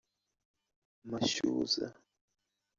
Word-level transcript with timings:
Mashyuza 1.09 1.85